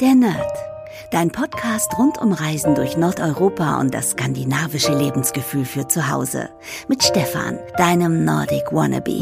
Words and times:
Der 0.00 0.14
Nerd. 0.14 0.52
Dein 1.10 1.32
Podcast 1.32 1.98
rund 1.98 2.18
um 2.18 2.32
Reisen 2.32 2.76
durch 2.76 2.96
Nordeuropa 2.96 3.80
und 3.80 3.92
das 3.92 4.10
skandinavische 4.10 4.96
Lebensgefühl 4.96 5.64
für 5.64 5.88
zu 5.88 6.08
Hause. 6.08 6.50
Mit 6.88 7.02
Stefan, 7.02 7.58
deinem 7.76 8.24
Nordic 8.24 8.70
Wannabe. 8.70 9.18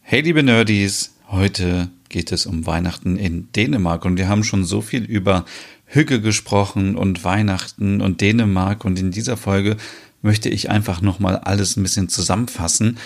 Hey 0.00 0.22
liebe 0.22 0.42
Nerdies, 0.42 1.12
heute 1.28 1.88
geht 2.08 2.32
es 2.32 2.44
um 2.44 2.66
Weihnachten 2.66 3.16
in 3.16 3.52
Dänemark 3.52 4.04
und 4.04 4.16
wir 4.16 4.28
haben 4.28 4.42
schon 4.42 4.64
so 4.64 4.80
viel 4.80 5.04
über 5.04 5.44
Hügge 5.86 6.20
gesprochen 6.20 6.96
und 6.96 7.22
Weihnachten 7.22 8.00
und 8.00 8.20
Dänemark 8.20 8.84
und 8.84 8.98
in 8.98 9.12
dieser 9.12 9.36
Folge 9.36 9.76
möchte 10.20 10.48
ich 10.48 10.68
einfach 10.68 11.00
nochmal 11.00 11.36
alles 11.36 11.76
ein 11.76 11.84
bisschen 11.84 12.08
zusammenfassen 12.08 12.98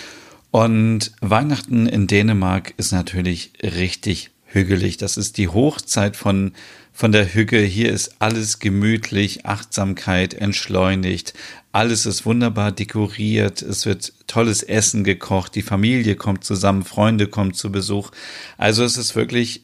und 0.51 1.11
Weihnachten 1.21 1.87
in 1.87 2.07
Dänemark 2.07 2.73
ist 2.77 2.91
natürlich 2.91 3.53
richtig 3.61 4.31
hügelig. 4.45 4.97
Das 4.97 5.17
ist 5.17 5.37
die 5.37 5.49
Hochzeit 5.49 6.15
von, 6.15 6.53
von 6.93 7.11
der 7.11 7.33
Hügge. 7.33 7.59
Hier 7.59 7.91
ist 7.91 8.15
alles 8.19 8.59
gemütlich, 8.59 9.45
Achtsamkeit 9.45 10.33
entschleunigt. 10.33 11.33
Alles 11.71 12.05
ist 12.05 12.25
wunderbar 12.25 12.71
dekoriert. 12.71 13.61
Es 13.61 13.85
wird 13.85 14.13
tolles 14.27 14.63
Essen 14.63 15.03
gekocht. 15.03 15.53
Die 15.55 15.61
Familie 15.61 16.15
kommt 16.15 16.43
zusammen. 16.43 16.83
Freunde 16.83 17.27
kommen 17.27 17.53
zu 17.53 17.71
Besuch. 17.71 18.11
Also 18.57 18.83
es 18.83 18.97
ist 18.97 19.15
wirklich 19.15 19.63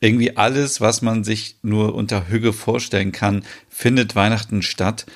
irgendwie 0.00 0.36
alles, 0.36 0.80
was 0.80 1.02
man 1.02 1.22
sich 1.22 1.58
nur 1.62 1.94
unter 1.94 2.28
Hügge 2.28 2.52
vorstellen 2.52 3.12
kann, 3.12 3.44
findet 3.68 4.16
Weihnachten 4.16 4.62
statt. 4.62 5.06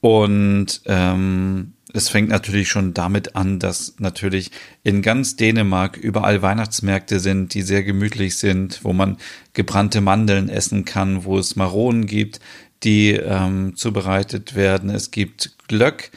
Und 0.00 0.82
ähm, 0.84 1.72
es 1.92 2.08
fängt 2.08 2.28
natürlich 2.28 2.68
schon 2.68 2.94
damit 2.94 3.36
an, 3.36 3.58
dass 3.58 3.94
natürlich 3.98 4.50
in 4.82 5.02
ganz 5.02 5.36
Dänemark 5.36 5.96
überall 5.96 6.42
Weihnachtsmärkte 6.42 7.20
sind, 7.20 7.54
die 7.54 7.62
sehr 7.62 7.84
gemütlich 7.84 8.36
sind, 8.36 8.80
wo 8.82 8.92
man 8.92 9.18
gebrannte 9.52 10.00
Mandeln 10.00 10.48
essen 10.48 10.84
kann, 10.84 11.24
wo 11.24 11.38
es 11.38 11.56
Maronen 11.56 12.06
gibt, 12.06 12.40
die 12.82 13.12
ähm, 13.12 13.76
zubereitet 13.76 14.54
werden. 14.54 14.90
Es 14.90 15.10
gibt 15.10 15.56
Glöck 15.68 16.10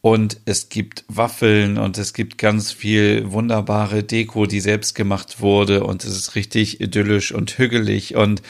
und 0.00 0.40
es 0.44 0.68
gibt 0.68 1.04
Waffeln 1.08 1.78
und 1.78 1.96
es 1.96 2.12
gibt 2.12 2.38
ganz 2.38 2.72
viel 2.72 3.30
wunderbare 3.30 4.02
Deko, 4.02 4.46
die 4.46 4.60
selbst 4.60 4.94
gemacht 4.94 5.40
wurde 5.40 5.84
und 5.84 6.04
es 6.04 6.16
ist 6.16 6.34
richtig 6.34 6.80
idyllisch 6.80 7.32
und 7.32 7.56
hügelig 7.56 8.16
und 8.16 8.42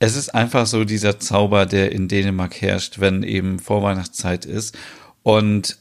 es 0.00 0.16
ist 0.16 0.34
einfach 0.34 0.66
so 0.66 0.84
dieser 0.84 1.18
Zauber, 1.18 1.66
der 1.66 1.90
in 1.92 2.06
Dänemark 2.06 2.60
herrscht, 2.60 3.00
wenn 3.00 3.24
eben 3.24 3.58
Vorweihnachtszeit 3.58 4.44
ist. 4.44 4.78
Und 5.28 5.76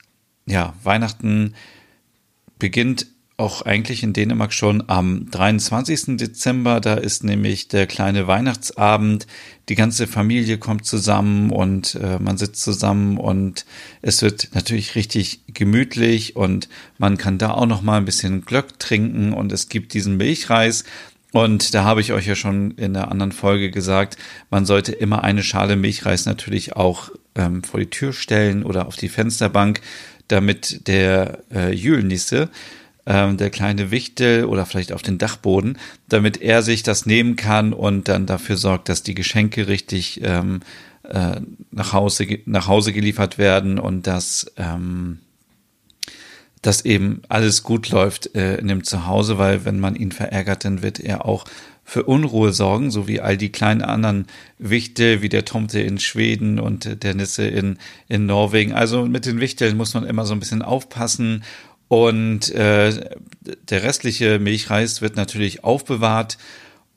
ja, 0.45 0.73
Weihnachten 0.83 1.53
beginnt 2.59 3.07
auch 3.37 3.61
eigentlich 3.61 4.03
in 4.03 4.11
Dänemark 4.11 4.51
schon 4.51 4.83
am 4.89 5.31
23. 5.31 6.17
Dezember. 6.17 6.81
Da 6.81 6.95
ist 6.95 7.23
nämlich 7.23 7.69
der 7.69 7.87
kleine 7.87 8.27
Weihnachtsabend. 8.27 9.25
Die 9.69 9.75
ganze 9.75 10.05
Familie 10.05 10.57
kommt 10.57 10.85
zusammen 10.85 11.51
und 11.51 11.95
äh, 11.95 12.19
man 12.19 12.37
sitzt 12.37 12.61
zusammen 12.61 13.17
und 13.17 13.65
es 14.01 14.21
wird 14.21 14.49
natürlich 14.53 14.95
richtig 14.95 15.39
gemütlich 15.47 16.35
und 16.35 16.67
man 16.97 17.15
kann 17.15 17.37
da 17.37 17.51
auch 17.51 17.67
noch 17.67 17.81
mal 17.81 17.99
ein 17.99 18.05
bisschen 18.05 18.43
Glöck 18.43 18.77
trinken 18.79 19.31
und 19.31 19.53
es 19.53 19.69
gibt 19.69 19.93
diesen 19.93 20.17
Milchreis. 20.17 20.83
Und 21.33 21.73
da 21.73 21.83
habe 21.83 22.01
ich 22.01 22.13
euch 22.13 22.25
ja 22.25 22.35
schon 22.35 22.71
in 22.71 22.93
der 22.93 23.11
anderen 23.11 23.31
Folge 23.31 23.69
gesagt, 23.69 24.17
man 24.49 24.65
sollte 24.65 24.93
immer 24.93 25.23
eine 25.23 25.43
Schale 25.43 25.75
Milchreis 25.75 26.25
natürlich 26.25 26.75
auch 26.75 27.11
ähm, 27.35 27.63
vor 27.63 27.79
die 27.79 27.89
Tür 27.89 28.13
stellen 28.13 28.63
oder 28.63 28.87
auf 28.87 28.95
die 28.95 29.09
Fensterbank, 29.09 29.81
damit 30.29 30.87
der 30.87 31.43
äh, 31.53 31.73
Jülnisse, 31.73 32.49
ähm, 33.05 33.37
der 33.37 33.49
kleine 33.49 33.91
Wichtel 33.91 34.45
oder 34.45 34.65
vielleicht 34.65 34.91
auf 34.91 35.01
den 35.01 35.17
Dachboden, 35.17 35.77
damit 36.09 36.41
er 36.41 36.61
sich 36.61 36.83
das 36.83 37.05
nehmen 37.05 37.35
kann 37.35 37.73
und 37.73 38.07
dann 38.07 38.25
dafür 38.25 38.57
sorgt, 38.57 38.89
dass 38.89 39.03
die 39.03 39.15
Geschenke 39.15 39.67
richtig 39.67 40.21
ähm, 40.23 40.61
äh, 41.03 41.39
nach, 41.71 41.93
Hause, 41.93 42.39
nach 42.45 42.67
Hause 42.67 42.93
geliefert 42.93 43.37
werden 43.37 43.79
und 43.79 44.07
dass, 44.07 44.51
ähm, 44.57 45.19
dass 46.61 46.85
eben 46.85 47.21
alles 47.29 47.63
gut 47.63 47.89
läuft 47.89 48.35
äh, 48.35 48.57
in 48.57 48.67
dem 48.67 48.83
Zuhause, 48.83 49.37
weil 49.37 49.65
wenn 49.65 49.79
man 49.79 49.95
ihn 49.95 50.11
verärgert, 50.11 50.65
dann 50.65 50.81
wird 50.81 50.99
er 50.99 51.25
auch 51.25 51.45
für 51.83 52.03
Unruhe 52.03 52.51
sorgen, 52.51 52.91
so 52.91 53.07
wie 53.07 53.21
all 53.21 53.37
die 53.37 53.51
kleinen 53.51 53.81
anderen 53.81 54.27
Wichte, 54.59 55.21
wie 55.21 55.29
der 55.29 55.45
Tomte 55.45 55.79
in 55.79 55.99
Schweden 55.99 56.59
und 56.59 57.01
der 57.01 57.13
Nisse 57.13 57.47
in, 57.47 57.77
in 58.09 58.25
Norwegen. 58.25 58.73
Also 58.73 59.05
mit 59.05 59.25
den 59.25 59.39
Wichteln 59.39 59.77
muss 59.77 59.93
man 59.93 60.05
immer 60.05 60.25
so 60.25 60.33
ein 60.33 60.41
bisschen 60.41 60.61
aufpassen. 60.61 61.45
Und 61.87 62.49
äh, 62.51 63.15
der 63.69 63.83
restliche 63.83 64.37
Milchreis 64.39 65.01
wird 65.01 65.15
natürlich 65.15 65.63
aufbewahrt 65.63 66.37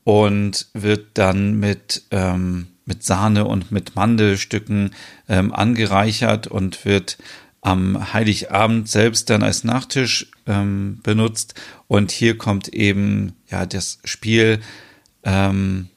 und 0.02 0.66
wird 0.72 1.06
dann 1.14 1.60
mit, 1.60 2.02
ähm, 2.10 2.66
mit 2.84 3.04
Sahne 3.04 3.44
und 3.44 3.70
mit 3.70 3.94
Mandelstücken 3.94 4.90
ähm, 5.28 5.52
angereichert 5.52 6.48
und 6.48 6.84
wird 6.84 7.16
am 7.62 8.12
Heiligabend 8.12 8.88
selbst 8.88 9.28
dann 9.30 9.42
als 9.42 9.64
Nachtisch 9.64 10.30
ähm, 10.46 11.00
benutzt. 11.02 11.54
Und 11.88 12.10
hier 12.10 12.38
kommt 12.38 12.68
eben 12.68 13.34
ja 13.50 13.66
das 13.66 13.98
Spiel, 14.04 14.60
ähm, 15.24 15.88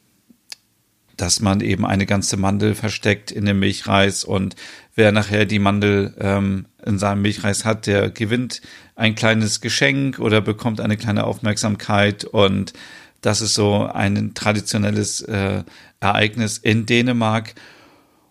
dass 1.15 1.39
man 1.39 1.61
eben 1.61 1.85
eine 1.85 2.05
ganze 2.05 2.37
Mandel 2.37 2.75
versteckt 2.75 3.31
in 3.31 3.45
dem 3.45 3.59
Milchreis. 3.59 4.23
Und 4.23 4.55
wer 4.95 5.11
nachher 5.11 5.45
die 5.45 5.59
Mandel 5.59 6.13
ähm, 6.19 6.65
in 6.85 6.99
seinem 6.99 7.21
Milchreis 7.21 7.65
hat, 7.65 7.87
der 7.87 8.09
gewinnt 8.09 8.61
ein 8.95 9.15
kleines 9.15 9.61
Geschenk 9.61 10.19
oder 10.19 10.41
bekommt 10.41 10.81
eine 10.81 10.97
kleine 10.97 11.23
Aufmerksamkeit. 11.23 12.25
Und 12.25 12.73
das 13.21 13.41
ist 13.41 13.53
so 13.53 13.85
ein 13.85 14.33
traditionelles 14.33 15.21
äh, 15.21 15.63
Ereignis 16.01 16.57
in 16.57 16.85
Dänemark 16.85 17.55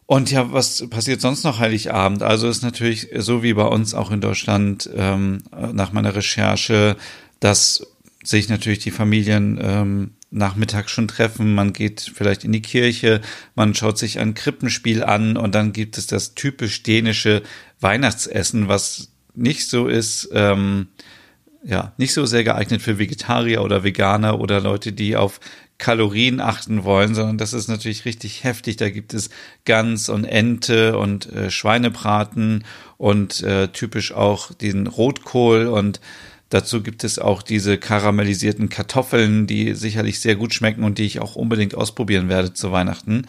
und 0.06 0.30
ja, 0.30 0.52
was 0.52 0.88
passiert 0.90 1.20
sonst 1.20 1.44
noch 1.44 1.58
Heiligabend? 1.58 2.22
Also 2.22 2.48
ist 2.48 2.62
natürlich 2.62 3.08
so 3.16 3.42
wie 3.42 3.54
bei 3.54 3.64
uns 3.64 3.94
auch 3.94 4.10
in 4.10 4.20
Deutschland 4.20 4.90
ähm, 4.94 5.42
nach 5.72 5.92
meiner 5.92 6.14
Recherche, 6.14 6.96
dass 7.40 7.86
sich 8.22 8.48
natürlich 8.48 8.80
die 8.80 8.90
Familien 8.90 9.58
ähm, 9.60 10.10
nachmittags 10.30 10.90
schon 10.90 11.08
treffen. 11.08 11.54
Man 11.54 11.72
geht 11.72 12.10
vielleicht 12.14 12.44
in 12.44 12.52
die 12.52 12.62
Kirche, 12.62 13.20
man 13.54 13.74
schaut 13.74 13.98
sich 13.98 14.18
ein 14.18 14.34
Krippenspiel 14.34 15.02
an 15.02 15.36
und 15.36 15.54
dann 15.54 15.72
gibt 15.72 15.98
es 15.98 16.06
das 16.06 16.34
typisch 16.34 16.82
dänische 16.82 17.42
Weihnachtsessen, 17.80 18.68
was 18.68 19.08
nicht 19.34 19.68
so 19.68 19.88
ist, 19.88 20.30
ähm, 20.32 20.88
ja, 21.64 21.92
nicht 21.96 22.12
so 22.12 22.26
sehr 22.26 22.44
geeignet 22.44 22.82
für 22.82 22.98
Vegetarier 22.98 23.62
oder 23.62 23.84
Veganer 23.84 24.40
oder 24.40 24.60
Leute, 24.60 24.92
die 24.92 25.16
auf 25.16 25.38
Kalorien 25.82 26.38
achten 26.40 26.84
wollen, 26.84 27.12
sondern 27.16 27.38
das 27.38 27.52
ist 27.52 27.66
natürlich 27.66 28.04
richtig 28.04 28.44
heftig. 28.44 28.76
Da 28.76 28.88
gibt 28.88 29.14
es 29.14 29.30
Gans 29.64 30.08
und 30.08 30.24
Ente 30.24 30.96
und 30.96 31.26
äh, 31.32 31.50
Schweinebraten 31.50 32.62
und 32.98 33.42
äh, 33.42 33.66
typisch 33.66 34.12
auch 34.12 34.54
den 34.54 34.86
Rotkohl 34.86 35.66
und 35.66 36.00
dazu 36.50 36.84
gibt 36.84 37.02
es 37.02 37.18
auch 37.18 37.42
diese 37.42 37.78
karamellisierten 37.78 38.68
Kartoffeln, 38.68 39.48
die 39.48 39.74
sicherlich 39.74 40.20
sehr 40.20 40.36
gut 40.36 40.54
schmecken 40.54 40.84
und 40.84 40.98
die 40.98 41.04
ich 41.04 41.18
auch 41.18 41.34
unbedingt 41.34 41.74
ausprobieren 41.74 42.28
werde 42.28 42.54
zu 42.54 42.70
Weihnachten. 42.70 43.26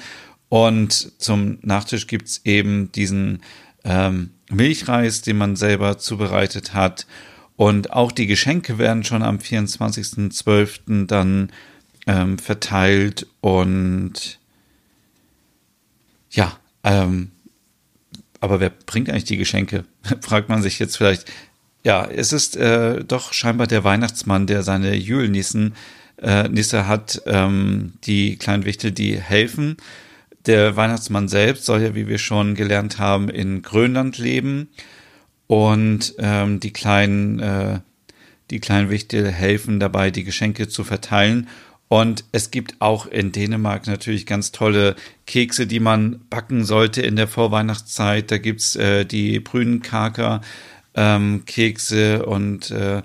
Und 0.47 1.20
zum 1.20 1.58
Nachtisch 1.64 2.06
gibt's 2.06 2.41
eben 2.44 2.91
diesen 2.91 3.41
ähm, 3.84 4.30
Milchreis, 4.52 5.24
den 5.24 5.40
man 5.40 5.56
selber 5.56 5.97
zubereitet 5.97 6.75
hat. 6.75 7.08
Und 7.56 7.94
auch 7.94 8.12
die 8.12 8.28
Geschenke 8.28 8.78
werden 8.78 9.03
schon 9.03 9.24
am 9.24 9.38
24.12. 9.38 11.08
dann 11.08 11.52
ähm, 12.08 12.38
verteilt 12.38 13.28
und 13.41 14.40
ja, 16.30 16.58
ähm, 16.84 17.31
aber 18.40 18.59
wer 18.59 18.69
bringt 18.69 19.09
eigentlich 19.09 19.24
die 19.24 19.38
Geschenke? 19.38 19.86
Fragt 20.22 20.50
man 20.50 20.62
sich 20.62 20.80
jetzt 20.80 20.97
vielleicht. 20.97 21.31
Ja, 21.86 22.06
es 22.06 22.34
ist 22.34 22.56
äh, 22.56 23.03
doch 23.03 23.34
scheinbar 23.34 23.67
der 23.67 23.84
Weihnachtsmann, 23.84 24.47
der 24.47 24.64
seine 24.64 24.96
Julnissen 24.96 25.76
äh, 26.22 26.47
Nisse 26.47 26.88
hat, 26.88 27.22
ähm, 27.26 27.94
die 28.06 28.38
kleinen 28.38 28.66
Wichtel, 28.66 28.91
die 28.91 29.20
helfen. 29.20 29.78
Der 30.46 30.76
Weihnachtsmann 30.76 31.28
selbst 31.28 31.66
soll 31.66 31.82
ja, 31.82 31.96
wie 31.96 32.08
wir 32.08 32.17
schon 32.17 32.56
gelernt 32.56 32.99
haben, 32.99 33.29
in 33.29 33.61
Grönland 33.61 34.17
leben 34.17 34.70
und 35.47 36.16
ähm, 36.20 36.59
die 36.59 36.72
kleinen 36.72 37.40
äh, 37.40 37.79
die 38.49 38.59
kleinen 38.59 38.90
Wichtel 38.90 39.32
helfen 39.32 39.79
dabei, 39.79 40.11
die 40.11 40.23
Geschenke 40.23 40.67
zu 40.67 40.84
verteilen 40.84 41.47
und 41.93 42.25
es 42.31 42.49
gibt 42.49 42.78
auch 42.79 43.05
in 43.05 43.31
Dänemark 43.31 43.85
natürlich 43.85 44.25
ganz 44.25 44.51
tolle 44.51 44.95
Kekse, 45.28 45.67
die 45.67 45.79
man 45.79 46.22
backen 46.28 46.66
sollte 46.66 47.03
in 47.03 47.16
der 47.16 47.28
Vorweihnachtszeit. 47.28 48.31
Da 48.31 48.40
gibt's 48.40 48.75
äh, 48.75 49.05
die 49.05 49.40
Brünenkaker 49.40 50.41
ähm, 50.95 51.43
Kekse 51.45 52.25
und 52.25 52.72
äh, 52.72 53.03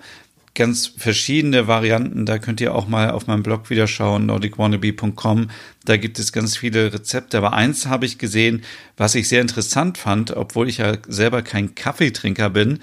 ganz 0.55 0.87
verschiedene 0.87 1.69
Varianten. 1.69 2.25
Da 2.25 2.39
könnt 2.39 2.63
ihr 2.63 2.75
auch 2.75 2.89
mal 2.89 3.11
auf 3.11 3.27
meinem 3.27 3.43
Blog 3.43 3.69
wieder 3.69 3.87
schauen, 3.87 4.25
nordicwannabe.com. 4.25 5.51
Da 5.85 5.99
gibt 5.99 6.19
es 6.19 6.33
ganz 6.33 6.57
viele 6.57 6.91
Rezepte. 6.91 7.37
Aber 7.37 7.53
eins 7.53 7.89
habe 7.89 8.07
ich 8.07 8.17
gesehen, 8.17 8.63
was 8.97 9.15
ich 9.15 9.29
sehr 9.29 9.43
interessant 9.43 9.99
fand, 9.99 10.35
obwohl 10.35 10.67
ich 10.67 10.79
ja 10.79 10.97
selber 11.07 11.43
kein 11.43 11.75
Kaffeetrinker 11.75 12.49
bin. 12.49 12.79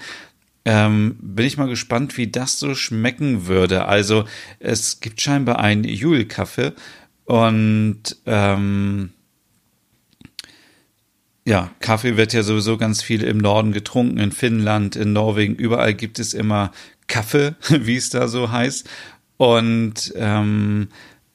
Ähm, 0.66 1.16
bin 1.20 1.46
ich 1.46 1.56
mal 1.56 1.68
gespannt, 1.68 2.18
wie 2.18 2.26
das 2.26 2.58
so 2.58 2.74
schmecken 2.74 3.46
würde. 3.46 3.86
Also 3.86 4.24
es 4.58 4.98
gibt 5.00 5.20
scheinbar 5.20 5.60
einen 5.60 5.84
Julkaffee 5.84 6.72
und 7.24 8.02
ähm, 8.26 9.10
ja, 11.46 11.70
Kaffee 11.78 12.16
wird 12.16 12.32
ja 12.32 12.42
sowieso 12.42 12.76
ganz 12.76 13.00
viel 13.00 13.22
im 13.22 13.38
Norden 13.38 13.70
getrunken, 13.70 14.18
in 14.18 14.32
Finnland, 14.32 14.96
in 14.96 15.12
Norwegen, 15.12 15.54
überall 15.54 15.94
gibt 15.94 16.18
es 16.18 16.34
immer 16.34 16.72
Kaffee, 17.06 17.54
wie 17.68 17.96
es 17.96 18.10
da 18.10 18.26
so 18.26 18.50
heißt. 18.50 18.88
Und 19.36 20.12
ähm, 20.16 20.88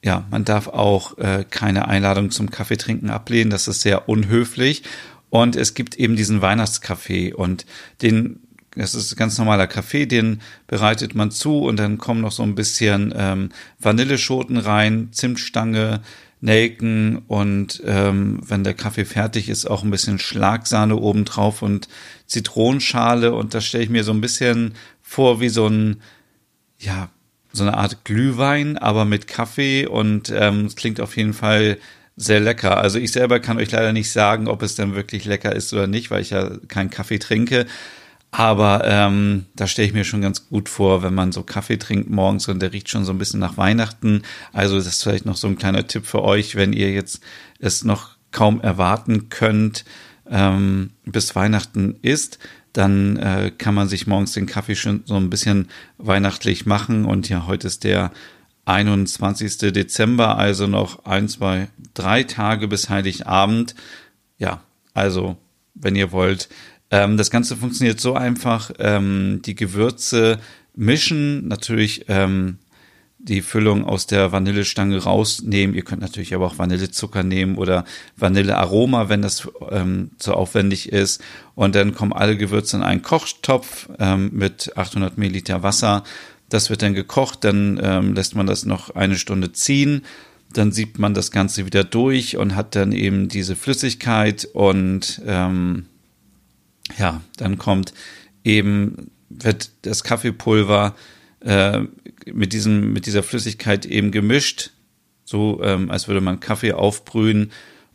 ja, 0.04 0.26
man 0.30 0.44
darf 0.44 0.68
auch 0.68 1.16
äh, 1.16 1.46
keine 1.48 1.88
Einladung 1.88 2.30
zum 2.30 2.50
Kaffeetrinken 2.50 3.08
ablehnen, 3.08 3.48
das 3.48 3.66
ist 3.66 3.80
sehr 3.80 4.10
unhöflich. 4.10 4.82
Und 5.30 5.56
es 5.56 5.72
gibt 5.72 5.94
eben 5.94 6.16
diesen 6.16 6.42
Weihnachtskaffee 6.42 7.32
und 7.32 7.64
den, 8.02 8.41
das 8.74 8.94
ist 8.94 9.16
ganz 9.16 9.36
normaler 9.38 9.66
Kaffee, 9.66 10.06
den 10.06 10.40
bereitet 10.66 11.14
man 11.14 11.30
zu 11.30 11.60
und 11.60 11.78
dann 11.78 11.98
kommen 11.98 12.22
noch 12.22 12.32
so 12.32 12.42
ein 12.42 12.54
bisschen 12.54 13.12
ähm, 13.16 13.50
Vanilleschoten 13.78 14.56
rein, 14.56 15.08
Zimtstange, 15.12 16.00
Nelken 16.40 17.18
und 17.28 17.82
ähm, 17.86 18.40
wenn 18.46 18.64
der 18.64 18.74
Kaffee 18.74 19.04
fertig 19.04 19.48
ist, 19.48 19.66
auch 19.66 19.84
ein 19.84 19.90
bisschen 19.90 20.18
Schlagsahne 20.18 20.96
obendrauf 20.96 21.62
und 21.62 21.88
Zitronenschale 22.26 23.34
und 23.34 23.54
das 23.54 23.64
stelle 23.64 23.84
ich 23.84 23.90
mir 23.90 24.04
so 24.04 24.12
ein 24.12 24.20
bisschen 24.20 24.74
vor 25.02 25.40
wie 25.40 25.50
so 25.50 25.66
ein, 25.68 26.00
ja, 26.78 27.10
so 27.52 27.62
eine 27.62 27.76
Art 27.76 28.04
Glühwein, 28.04 28.78
aber 28.78 29.04
mit 29.04 29.28
Kaffee 29.28 29.86
und 29.86 30.32
ähm, 30.34 30.64
es 30.66 30.76
klingt 30.76 31.00
auf 31.00 31.16
jeden 31.16 31.34
Fall 31.34 31.78
sehr 32.16 32.40
lecker. 32.40 32.78
Also 32.78 32.98
ich 32.98 33.12
selber 33.12 33.40
kann 33.40 33.58
euch 33.58 33.70
leider 33.70 33.92
nicht 33.92 34.10
sagen, 34.10 34.48
ob 34.48 34.62
es 34.62 34.74
dann 34.74 34.94
wirklich 34.94 35.24
lecker 35.24 35.54
ist 35.54 35.72
oder 35.72 35.86
nicht, 35.86 36.10
weil 36.10 36.22
ich 36.22 36.30
ja 36.30 36.50
keinen 36.68 36.90
Kaffee 36.90 37.18
trinke. 37.18 37.66
Aber 38.34 38.82
ähm, 38.86 39.44
da 39.54 39.66
stelle 39.66 39.88
ich 39.88 39.94
mir 39.94 40.04
schon 40.04 40.22
ganz 40.22 40.48
gut 40.48 40.70
vor, 40.70 41.02
wenn 41.02 41.12
man 41.12 41.32
so 41.32 41.42
Kaffee 41.42 41.76
trinkt 41.76 42.08
morgens 42.08 42.48
und 42.48 42.60
der 42.60 42.72
riecht 42.72 42.88
schon 42.88 43.04
so 43.04 43.12
ein 43.12 43.18
bisschen 43.18 43.40
nach 43.40 43.58
Weihnachten. 43.58 44.22
Also 44.54 44.76
das 44.76 44.86
ist 44.86 45.02
vielleicht 45.02 45.26
noch 45.26 45.36
so 45.36 45.48
ein 45.48 45.58
kleiner 45.58 45.86
Tipp 45.86 46.06
für 46.06 46.22
euch, 46.22 46.56
wenn 46.56 46.72
ihr 46.72 46.90
jetzt 46.92 47.20
es 47.58 47.84
noch 47.84 48.16
kaum 48.30 48.62
erwarten 48.62 49.28
könnt, 49.28 49.84
ähm, 50.30 50.92
bis 51.04 51.36
Weihnachten 51.36 51.96
ist, 52.00 52.38
dann 52.72 53.18
äh, 53.18 53.52
kann 53.56 53.74
man 53.74 53.88
sich 53.88 54.06
morgens 54.06 54.32
den 54.32 54.46
Kaffee 54.46 54.76
schon 54.76 55.02
so 55.04 55.16
ein 55.16 55.28
bisschen 55.28 55.68
weihnachtlich 55.98 56.64
machen. 56.64 57.04
Und 57.04 57.28
ja, 57.28 57.46
heute 57.46 57.66
ist 57.66 57.84
der 57.84 58.12
21. 58.64 59.58
Dezember, 59.58 60.38
also 60.38 60.66
noch 60.66 61.04
ein, 61.04 61.28
zwei, 61.28 61.68
drei 61.92 62.22
Tage 62.22 62.66
bis 62.66 62.88
Heiligabend. 62.88 63.74
Ja, 64.38 64.62
also 64.94 65.36
wenn 65.74 65.96
ihr 65.96 66.12
wollt. 66.12 66.48
Ähm, 66.92 67.16
das 67.16 67.30
Ganze 67.30 67.56
funktioniert 67.56 67.98
so 67.98 68.14
einfach. 68.14 68.70
Ähm, 68.78 69.40
die 69.44 69.56
Gewürze 69.56 70.38
mischen, 70.76 71.48
natürlich 71.48 72.04
ähm, 72.08 72.58
die 73.18 73.40
Füllung 73.40 73.84
aus 73.86 74.06
der 74.06 74.30
Vanillestange 74.32 74.98
rausnehmen. 74.98 75.74
Ihr 75.74 75.84
könnt 75.84 76.02
natürlich 76.02 76.34
aber 76.34 76.46
auch 76.46 76.58
Vanillezucker 76.58 77.22
nehmen 77.22 77.56
oder 77.56 77.84
Vanillearoma, 78.16 79.08
wenn 79.08 79.22
das 79.22 79.48
ähm, 79.70 80.10
zu 80.18 80.34
aufwendig 80.34 80.92
ist. 80.92 81.22
Und 81.54 81.74
dann 81.74 81.94
kommen 81.94 82.12
alle 82.12 82.36
Gewürze 82.36 82.76
in 82.76 82.82
einen 82.82 83.02
Kochtopf 83.02 83.88
ähm, 83.98 84.30
mit 84.32 84.76
800 84.76 85.16
Milliliter 85.16 85.62
Wasser. 85.62 86.04
Das 86.48 86.68
wird 86.68 86.82
dann 86.82 86.94
gekocht, 86.94 87.44
dann 87.44 87.80
ähm, 87.82 88.14
lässt 88.14 88.34
man 88.34 88.46
das 88.46 88.66
noch 88.66 88.94
eine 88.94 89.16
Stunde 89.16 89.52
ziehen. 89.52 90.02
Dann 90.52 90.72
siebt 90.72 90.98
man 90.98 91.14
das 91.14 91.30
Ganze 91.30 91.64
wieder 91.64 91.84
durch 91.84 92.36
und 92.36 92.54
hat 92.54 92.74
dann 92.74 92.92
eben 92.92 93.28
diese 93.28 93.56
Flüssigkeit 93.56 94.46
und 94.52 95.22
ähm, 95.24 95.86
ja, 96.98 97.20
dann 97.36 97.58
kommt 97.58 97.92
eben, 98.44 99.10
wird 99.28 99.70
das 99.82 100.04
Kaffeepulver 100.04 100.94
äh, 101.40 101.80
mit, 102.32 102.52
diesem, 102.52 102.92
mit 102.92 103.06
dieser 103.06 103.22
Flüssigkeit 103.22 103.86
eben 103.86 104.10
gemischt, 104.10 104.70
so 105.24 105.60
ähm, 105.62 105.90
als 105.90 106.08
würde 106.08 106.20
man 106.20 106.40
Kaffee 106.40 106.72
aufbrühen. 106.72 107.52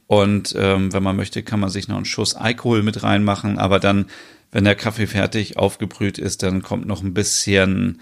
Und 0.07 0.55
ähm, 0.57 0.93
wenn 0.93 1.03
man 1.03 1.15
möchte, 1.15 1.43
kann 1.43 1.59
man 1.59 1.69
sich 1.69 1.87
noch 1.87 1.97
einen 1.97 2.05
Schuss 2.05 2.35
Alkohol 2.35 2.81
mit 2.81 3.03
reinmachen. 3.03 3.57
Aber 3.57 3.79
dann, 3.79 4.05
wenn 4.51 4.63
der 4.63 4.75
Kaffee 4.75 5.07
fertig 5.07 5.57
aufgebrüht 5.57 6.17
ist, 6.17 6.43
dann 6.43 6.61
kommt 6.61 6.87
noch 6.87 7.03
ein 7.03 7.13
bisschen, 7.13 7.99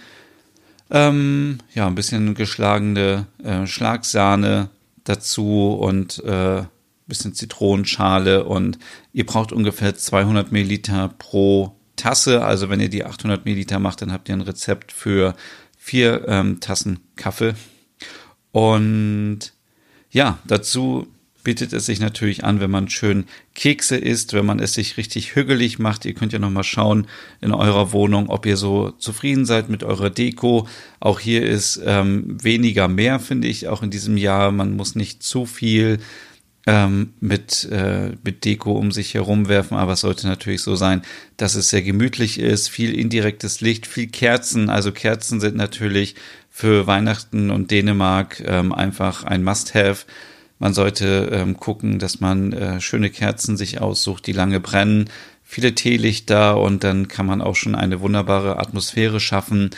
ähm, 0.91 1.57
ja, 1.73 1.87
ein 1.87 1.95
bisschen 1.95 2.35
geschlagene 2.35 3.25
äh, 3.43 3.65
Schlagsahne 3.65 4.69
dazu 5.03 5.73
und 5.73 6.23
äh, 6.23 6.63
bisschen 7.07 7.33
Zitronenschale. 7.33 8.45
Und 8.45 8.77
ihr 9.13 9.25
braucht 9.25 9.51
ungefähr 9.51 9.95
200 9.95 10.51
Milliliter 10.51 11.13
pro 11.17 11.75
Tasse. 11.95 12.43
Also 12.43 12.69
wenn 12.69 12.79
ihr 12.79 12.89
die 12.89 13.05
800 13.05 13.45
Milliliter 13.45 13.79
macht, 13.79 14.01
dann 14.01 14.11
habt 14.11 14.29
ihr 14.29 14.35
ein 14.35 14.41
Rezept 14.41 14.91
für 14.91 15.35
vier 15.77 16.25
ähm, 16.27 16.59
Tassen 16.59 16.99
Kaffee. 17.15 17.53
Und 18.51 19.53
ja, 20.09 20.39
dazu 20.47 21.07
bietet 21.43 21.73
es 21.73 21.85
sich 21.85 21.99
natürlich 21.99 22.43
an, 22.43 22.59
wenn 22.59 22.71
man 22.71 22.89
schön 22.89 23.25
Kekse 23.53 23.95
isst, 23.95 24.33
wenn 24.33 24.45
man 24.45 24.59
es 24.59 24.73
sich 24.73 24.97
richtig 24.97 25.35
hügelig 25.35 25.79
macht. 25.79 26.03
Ihr 26.03 26.13
könnt 26.13 26.33
ja 26.33 26.39
noch 26.39 26.49
mal 26.49 26.63
schauen 26.63 27.07
in 27.39 27.51
eurer 27.53 27.93
Wohnung, 27.93 28.29
ob 28.29 28.45
ihr 28.45 28.57
so 28.57 28.91
zufrieden 28.91 29.45
seid 29.45 29.69
mit 29.69 29.83
eurer 29.83 30.09
Deko. 30.09 30.67
Auch 30.99 31.19
hier 31.19 31.45
ist 31.45 31.79
ähm, 31.85 32.43
weniger 32.43 32.87
mehr, 32.87 33.19
finde 33.19 33.47
ich, 33.47 33.67
auch 33.67 33.83
in 33.83 33.91
diesem 33.91 34.17
Jahr. 34.17 34.51
Man 34.51 34.75
muss 34.75 34.95
nicht 34.95 35.23
zu 35.23 35.45
viel 35.45 35.99
ähm, 36.67 37.13
mit, 37.19 37.65
äh, 37.71 38.11
mit 38.23 38.43
Deko 38.43 38.73
um 38.73 38.91
sich 38.91 39.13
herum 39.13 39.47
werfen, 39.47 39.77
aber 39.77 39.93
es 39.93 40.01
sollte 40.01 40.27
natürlich 40.27 40.61
so 40.61 40.75
sein, 40.75 41.03
dass 41.37 41.55
es 41.55 41.69
sehr 41.69 41.83
gemütlich 41.83 42.39
ist, 42.39 42.69
viel 42.69 42.97
indirektes 42.97 43.61
Licht, 43.61 43.85
viel 43.85 44.07
Kerzen. 44.07 44.69
Also 44.69 44.91
Kerzen 44.91 45.39
sind 45.39 45.55
natürlich 45.55 46.15
für 46.49 46.87
Weihnachten 46.87 47.51
und 47.51 47.69
Dänemark 47.69 48.41
ähm, 48.45 48.71
einfach 48.71 49.23
ein 49.23 49.43
Must-Have. 49.43 50.05
Man 50.57 50.73
sollte 50.73 51.29
ähm, 51.31 51.57
gucken, 51.57 51.99
dass 51.99 52.21
man 52.21 52.53
äh, 52.53 52.81
schöne 52.81 53.09
Kerzen 53.09 53.57
sich 53.57 53.81
aussucht, 53.81 54.25
die 54.25 54.31
lange 54.31 54.59
brennen, 54.59 55.09
viele 55.43 55.75
Teelichter 55.75 56.59
und 56.59 56.83
dann 56.83 57.07
kann 57.07 57.25
man 57.25 57.41
auch 57.41 57.55
schon 57.55 57.75
eine 57.75 57.99
wunderbare 57.99 58.57
Atmosphäre 58.57 59.19
schaffen. 59.19 59.69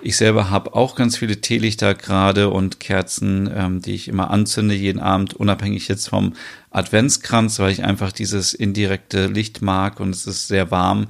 Ich 0.00 0.16
selber 0.16 0.50
habe 0.50 0.74
auch 0.74 0.94
ganz 0.94 1.16
viele 1.16 1.40
Teelichter 1.40 1.94
gerade 1.94 2.50
und 2.50 2.78
Kerzen, 2.78 3.50
ähm, 3.52 3.82
die 3.82 3.94
ich 3.94 4.08
immer 4.08 4.30
anzünde 4.30 4.74
jeden 4.74 5.00
Abend, 5.00 5.34
unabhängig 5.34 5.88
jetzt 5.88 6.08
vom 6.08 6.34
Adventskranz, 6.70 7.58
weil 7.58 7.72
ich 7.72 7.82
einfach 7.82 8.12
dieses 8.12 8.54
indirekte 8.54 9.26
Licht 9.26 9.60
mag 9.60 9.98
und 9.98 10.10
es 10.10 10.26
ist 10.26 10.46
sehr 10.46 10.70
warm 10.70 11.08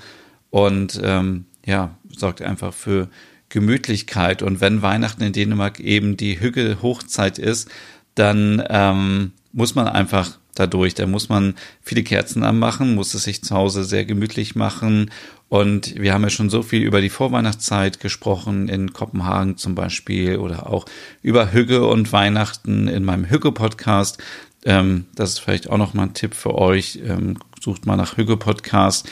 und 0.50 0.98
ähm, 1.02 1.44
ja, 1.66 1.96
sorgt 2.16 2.40
einfach 2.40 2.72
für 2.72 3.08
Gemütlichkeit. 3.50 4.42
Und 4.42 4.60
wenn 4.60 4.80
Weihnachten 4.80 5.22
in 5.22 5.32
Dänemark 5.32 5.80
eben 5.80 6.16
die 6.16 6.40
Hügel-Hochzeit 6.40 7.38
ist, 7.38 7.68
dann 8.14 8.62
ähm, 8.68 9.32
muss 9.52 9.74
man 9.74 9.86
einfach 9.86 10.38
dadurch. 10.54 10.94
Da 10.94 11.06
muss 11.06 11.28
man 11.28 11.54
viele 11.82 12.02
Kerzen 12.02 12.42
anmachen, 12.42 12.94
muss 12.94 13.14
es 13.14 13.24
sich 13.24 13.42
zu 13.42 13.54
Hause 13.54 13.84
sehr 13.84 14.04
gemütlich 14.04 14.54
machen. 14.54 15.10
Und 15.48 15.94
wir 15.98 16.12
haben 16.12 16.22
ja 16.22 16.30
schon 16.30 16.50
so 16.50 16.62
viel 16.62 16.82
über 16.82 17.00
die 17.00 17.08
Vorweihnachtszeit 17.08 18.00
gesprochen, 18.00 18.68
in 18.68 18.92
Kopenhagen 18.92 19.56
zum 19.56 19.74
Beispiel, 19.74 20.36
oder 20.36 20.68
auch 20.68 20.84
über 21.22 21.52
Hügge 21.52 21.86
und 21.86 22.12
Weihnachten 22.12 22.86
in 22.86 23.04
meinem 23.04 23.24
Hügge-Podcast. 23.24 24.18
Ähm, 24.64 25.06
das 25.14 25.30
ist 25.30 25.38
vielleicht 25.38 25.70
auch 25.70 25.78
noch 25.78 25.94
mal 25.94 26.04
ein 26.04 26.14
Tipp 26.14 26.34
für 26.34 26.54
euch. 26.54 27.00
Ähm, 27.02 27.38
sucht 27.60 27.86
mal 27.86 27.96
nach 27.96 28.16
Hügge-Podcast. 28.16 29.08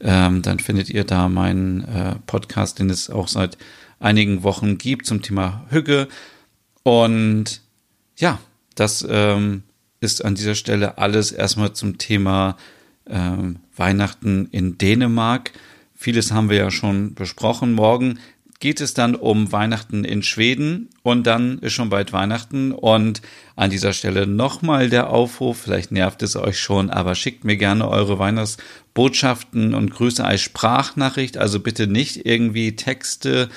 Ähm, 0.00 0.42
dann 0.42 0.60
findet 0.60 0.90
ihr 0.90 1.04
da 1.04 1.28
meinen 1.28 1.84
äh, 1.84 2.14
Podcast, 2.26 2.78
den 2.78 2.88
es 2.88 3.10
auch 3.10 3.28
seit 3.28 3.58
einigen 3.98 4.42
Wochen 4.44 4.78
gibt 4.78 5.06
zum 5.06 5.22
Thema 5.22 5.66
Hügge. 5.70 6.08
Und 6.84 7.60
ja, 8.16 8.38
das 8.74 9.06
ähm, 9.08 9.64
ist 10.00 10.24
an 10.24 10.34
dieser 10.36 10.54
Stelle 10.54 10.98
alles 10.98 11.32
erstmal 11.32 11.72
zum 11.72 11.98
Thema 11.98 12.56
ähm, 13.06 13.56
Weihnachten 13.76 14.48
in 14.52 14.78
Dänemark. 14.78 15.52
Vieles 16.02 16.32
haben 16.32 16.48
wir 16.48 16.56
ja 16.56 16.70
schon 16.70 17.12
besprochen. 17.12 17.74
Morgen 17.74 18.20
geht 18.58 18.80
es 18.80 18.94
dann 18.94 19.14
um 19.14 19.52
Weihnachten 19.52 20.04
in 20.04 20.22
Schweden 20.22 20.88
und 21.02 21.26
dann 21.26 21.58
ist 21.58 21.74
schon 21.74 21.90
bald 21.90 22.14
Weihnachten 22.14 22.72
und 22.72 23.20
an 23.54 23.68
dieser 23.68 23.92
Stelle 23.92 24.26
nochmal 24.26 24.88
der 24.88 25.10
Aufruf, 25.10 25.58
vielleicht 25.58 25.92
nervt 25.92 26.22
es 26.22 26.36
euch 26.36 26.58
schon, 26.58 26.88
aber 26.88 27.14
schickt 27.14 27.44
mir 27.44 27.58
gerne 27.58 27.86
eure 27.86 28.18
Weihnachtsbotschaften 28.18 29.74
und 29.74 29.90
Grüße 29.90 30.24
als 30.24 30.40
Sprachnachricht, 30.40 31.36
also 31.36 31.60
bitte 31.60 31.86
nicht 31.86 32.24
irgendwie 32.24 32.76
Texte 32.76 33.50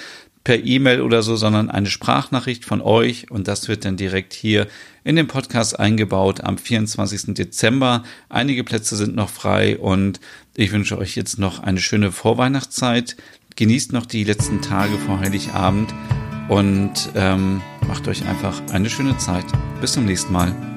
per 0.43 0.61
E-Mail 0.61 0.99
oder 0.99 1.23
so, 1.23 1.37
sondern 1.37 1.69
eine 1.69 1.89
Sprachnachricht 1.89 2.65
von 2.65 2.81
euch 2.81 3.31
und 3.31 3.47
das 3.47 3.69
wird 3.69 3.85
dann 3.85 3.95
direkt 3.95 4.33
hier 4.33 4.67
in 5.05 5.15
den 5.15 5.27
Podcast 5.27 5.79
eingebaut 5.79 6.41
am 6.41 6.57
24. 6.57 7.33
Dezember. 7.33 8.03
Einige 8.27 8.65
Plätze 8.65 8.97
sind 8.97 9.15
noch 9.15 9.29
frei 9.29 9.77
und 9.77 10.19
ich 10.55 10.71
wünsche 10.71 10.97
euch 10.97 11.15
jetzt 11.15 11.39
noch 11.39 11.59
eine 11.59 11.79
schöne 11.79 12.11
Vorweihnachtszeit. 12.11 13.15
Genießt 13.55 13.93
noch 13.93 14.05
die 14.05 14.23
letzten 14.23 14.61
Tage 14.61 14.97
vor 14.97 15.19
Heiligabend 15.19 15.93
und 16.49 17.09
ähm, 17.15 17.61
macht 17.87 18.07
euch 18.07 18.25
einfach 18.25 18.61
eine 18.71 18.89
schöne 18.89 19.17
Zeit. 19.17 19.45
Bis 19.81 19.93
zum 19.93 20.05
nächsten 20.05 20.33
Mal. 20.33 20.72